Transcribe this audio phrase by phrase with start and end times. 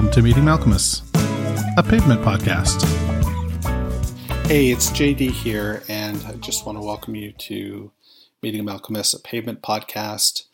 [0.00, 1.02] welcome to Meeting Malkmus,
[1.76, 2.86] a pavement podcast.
[4.46, 7.92] Hey, it's JD here, and I just want to welcome you to
[8.42, 10.44] Meeting Malkmus, a pavement podcast.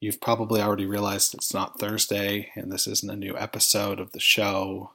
[0.00, 4.18] You've probably already realized it's not Thursday, and this isn't a new episode of the
[4.18, 4.90] show.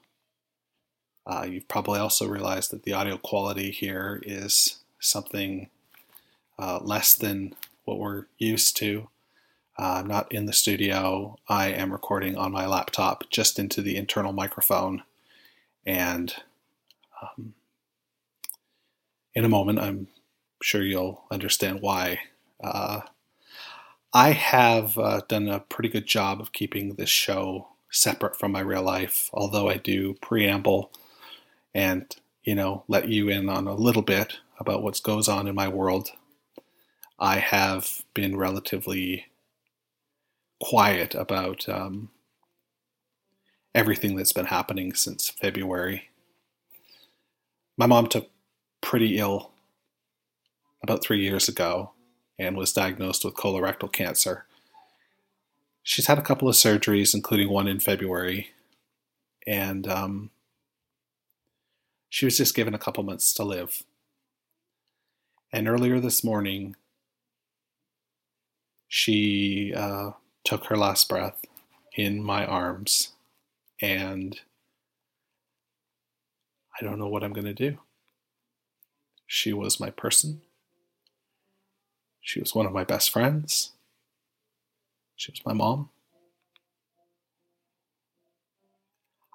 [1.26, 5.70] Uh, you've probably also realized that the audio quality here is something
[6.60, 7.56] uh, less than
[7.86, 9.08] what we're used to.
[9.78, 11.38] Uh, I'm not in the studio.
[11.48, 15.04] I am recording on my laptop just into the internal microphone.
[15.86, 16.34] And
[17.22, 17.56] um,
[19.34, 20.08] in a moment, I'm
[20.62, 22.20] sure you'll understand why.
[22.64, 23.02] Uh,
[24.14, 28.60] I have uh, done a pretty good job of keeping this show separate from my
[28.60, 30.92] real life, although I do preamble
[31.74, 35.56] and, you know, let you in on a little bit about what goes on in
[35.56, 36.10] my world.
[37.20, 39.26] I have been relatively
[40.64, 42.10] quiet about um,
[43.76, 46.10] everything that's been happening since February.
[47.76, 48.30] My mom took
[48.80, 49.52] pretty ill
[50.82, 51.92] about three years ago
[52.40, 54.46] and was diagnosed with colorectal cancer.
[55.84, 58.52] She's had a couple of surgeries, including one in February,
[59.46, 60.30] and um,
[62.08, 63.84] she was just given a couple months to live.
[65.52, 66.78] And earlier this morning,
[68.88, 70.12] she uh,
[70.44, 71.46] took her last breath
[71.96, 73.14] in my arms,
[73.82, 74.40] and
[76.80, 77.78] I don't know what I'm going to do.
[79.26, 80.42] She was my person.
[82.22, 83.72] She was one of my best friends.
[85.16, 85.90] She was my mom.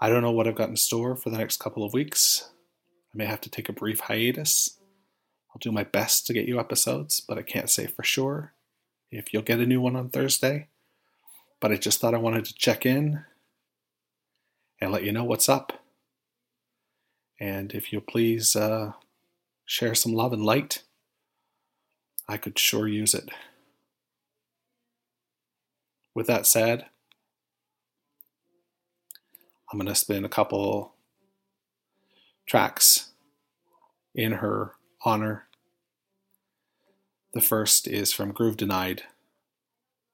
[0.00, 2.50] I don't know what I've got in store for the next couple of weeks.
[3.12, 4.78] I may have to take a brief hiatus.
[5.50, 8.52] I'll do my best to get you episodes, but I can't say for sure
[9.10, 10.68] if you'll get a new one on Thursday
[11.60, 13.24] but I just thought I wanted to check in
[14.80, 15.72] and let you know what's up.
[17.40, 18.92] And if you'll please uh,
[19.64, 20.82] share some love and light,
[22.28, 23.28] I could sure use it.
[26.14, 26.86] With that said,
[29.70, 30.94] I'm going to spin a couple
[32.46, 33.10] tracks
[34.14, 34.72] in her
[35.04, 35.44] honor.
[37.34, 39.02] The first is from Groove Denied.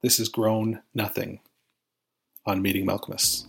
[0.05, 1.41] This is Grown Nothing
[2.45, 3.47] on Meeting Malkmus,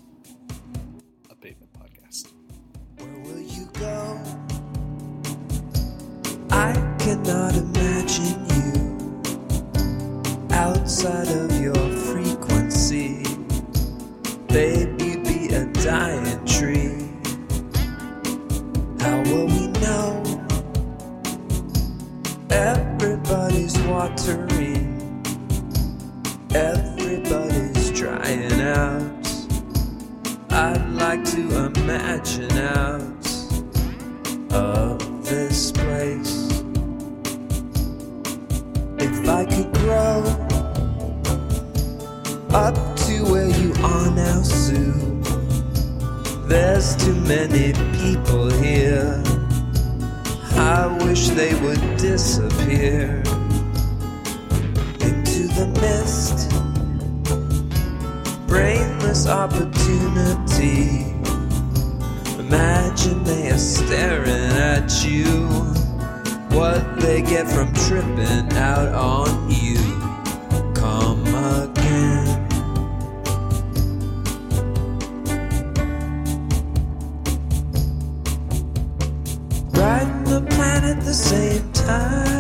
[1.30, 2.32] a pavement podcast.
[2.98, 4.24] Where will you go?
[6.50, 8.72] I cannot imagine you
[10.52, 11.55] outside of
[31.86, 33.28] imagine out
[34.52, 36.50] of this place.
[38.98, 40.24] If I could grow
[42.56, 42.76] up
[43.06, 45.22] to where you are now, Sue.
[46.48, 49.22] There's too many people here.
[50.54, 53.22] I wish they would disappear
[55.02, 56.50] into the mist.
[58.48, 61.15] Brainless opportunity.
[62.48, 65.26] Imagine they are staring at you.
[66.56, 69.80] What they get from tripping out on you.
[70.76, 72.48] Come again.
[79.72, 82.35] Riding the planet the same time.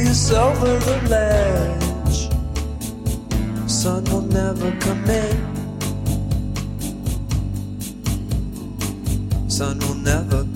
[0.00, 2.30] Over the ledge.
[3.68, 5.50] Sun will never come in.
[9.48, 10.49] sun will never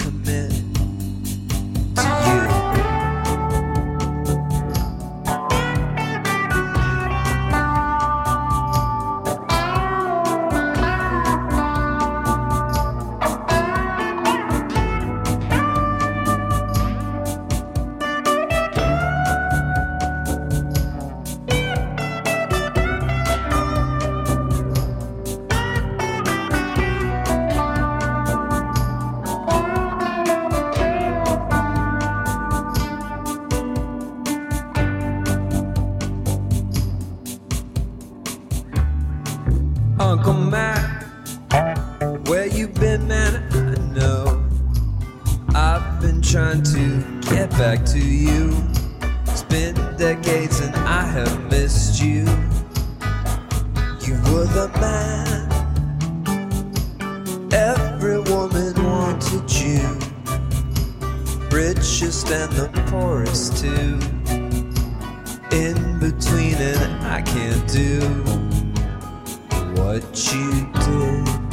[57.52, 59.82] Every woman wanted you,
[61.50, 64.00] richest and the poorest too.
[65.54, 68.00] In between, and I can't do
[69.74, 71.43] what you did.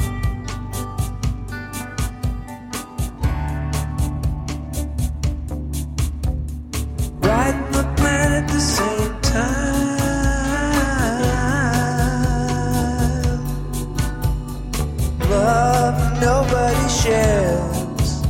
[17.01, 18.21] shares.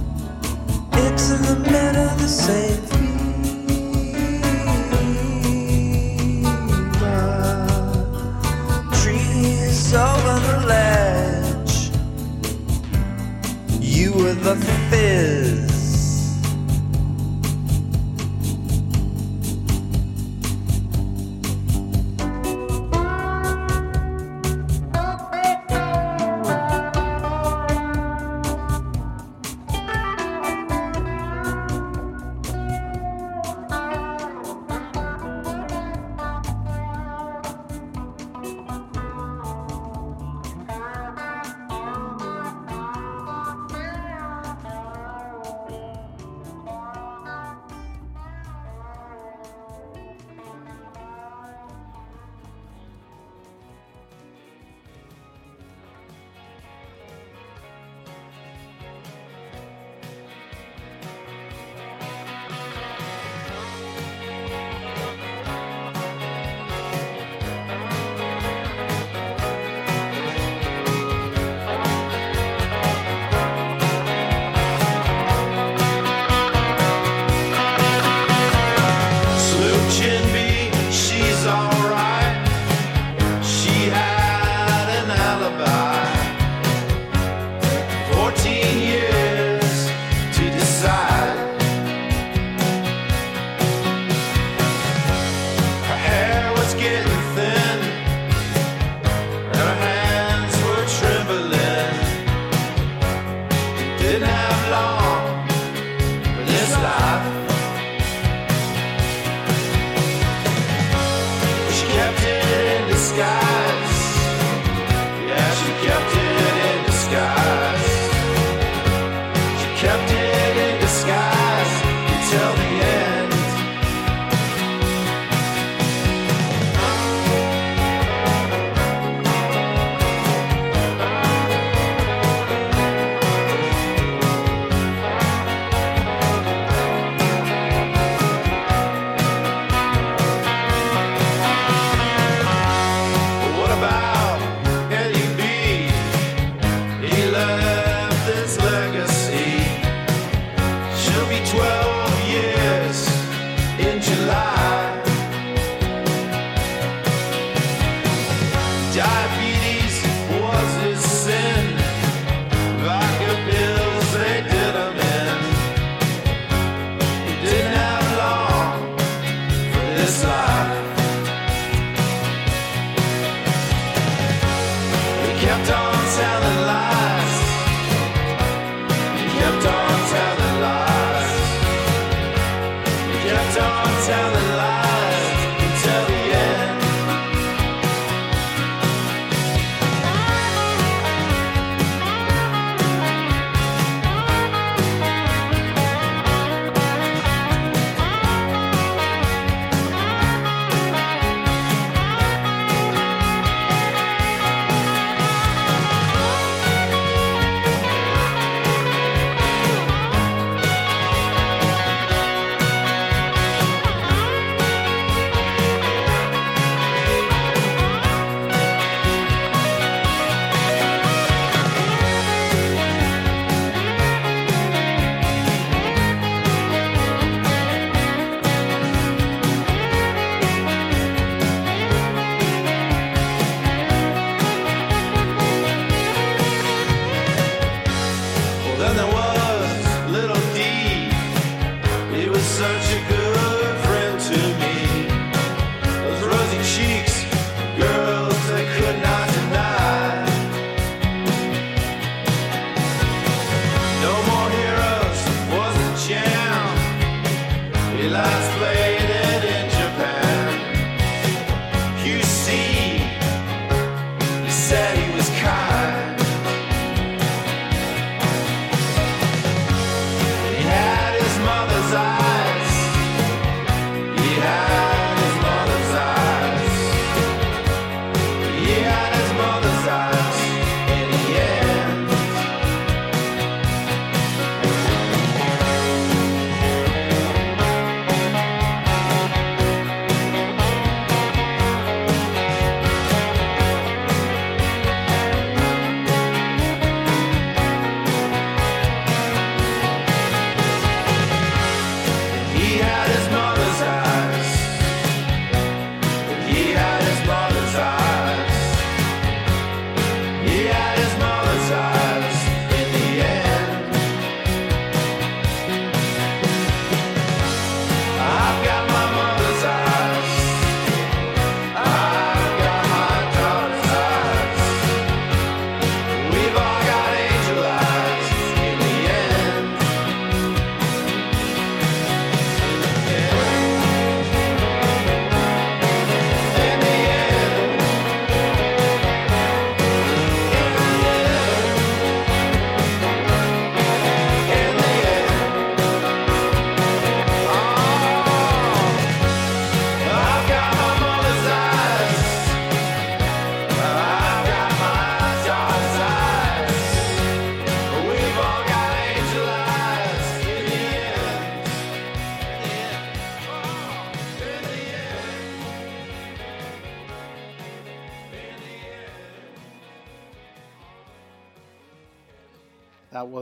[0.94, 2.81] It's in the middle of the same.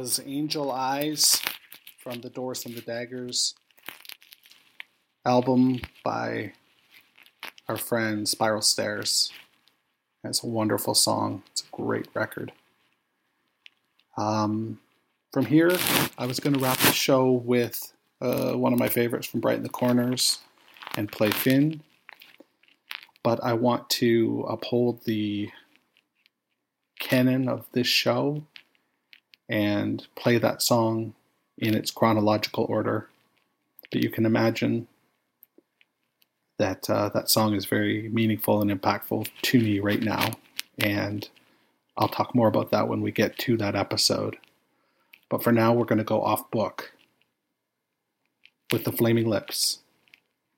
[0.10, 1.40] Was Angel Eyes
[2.00, 3.54] from the Doris and the Daggers
[5.24, 6.54] album by
[7.68, 9.32] our friend Spiral Stairs.
[10.24, 11.44] It's a wonderful song.
[11.52, 12.54] It's a great record.
[14.18, 14.80] Um,
[15.32, 15.78] from here,
[16.18, 19.62] I was going to wrap the show with uh, one of my favorites from Brighten
[19.62, 20.40] the Corners
[20.98, 21.84] and play Fin.
[23.22, 25.52] But I want to uphold the
[26.98, 28.48] canon of this show
[29.50, 31.14] and play that song
[31.58, 33.10] in its chronological order.
[33.92, 34.88] But you can imagine
[36.60, 40.34] that uh, that song is very meaningful and impactful to me right now.
[40.78, 41.28] And
[41.98, 44.38] I'll talk more about that when we get to that episode.
[45.30, 46.94] But for now, we're going to go off book
[48.72, 49.80] with the Flaming Lips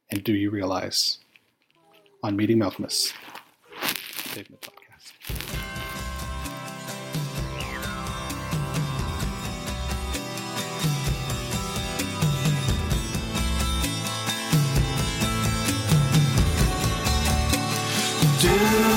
[0.09, 1.19] and Do You Realize
[2.23, 3.13] on Meeting Malkmus.
[18.41, 18.90] Do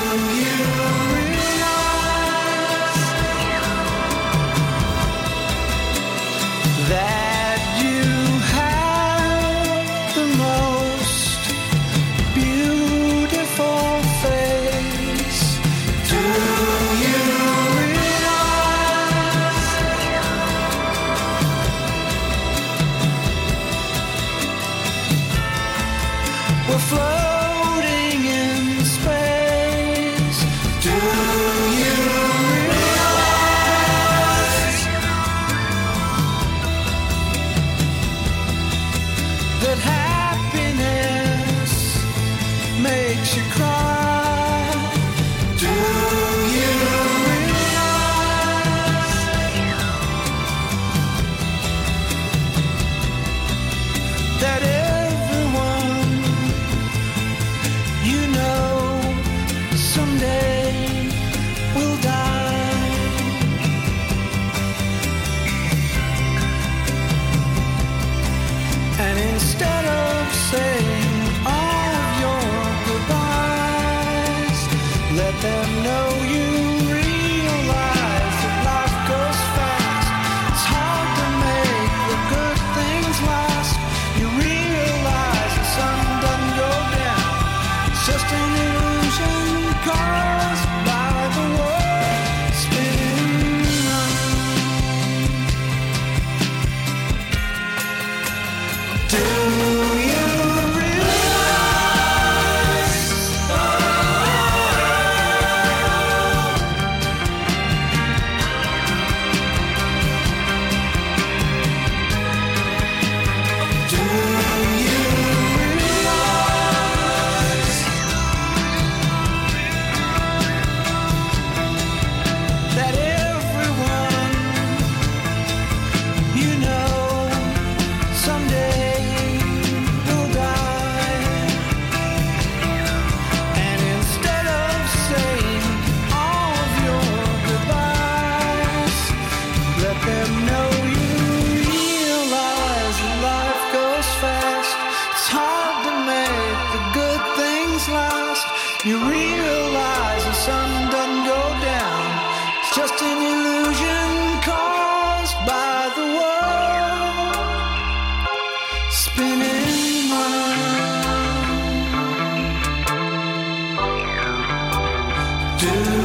[165.65, 166.04] Do